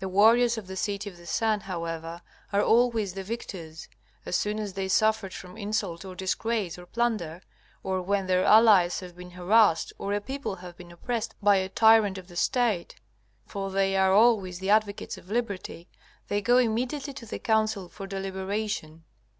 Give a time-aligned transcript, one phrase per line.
[0.00, 2.22] The warriors of the City of the Sun, however,
[2.52, 3.86] are always the victors.
[4.26, 7.40] As soon as they suffered from insult or disgrace or plunder,
[7.84, 11.68] or when their allies have been harassed, or a people have been oppressed by a
[11.68, 12.96] tyrant of the State
[13.46, 15.88] (for they are always the advocates of liberty),
[16.26, 19.04] they go immediately to the Council for deliberation.